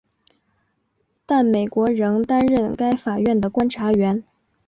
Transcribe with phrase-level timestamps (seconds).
[1.27, 4.23] 但美国仍担任该法院的观察员。